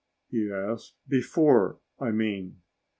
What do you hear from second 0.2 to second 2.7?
he asked. "Before, I mean."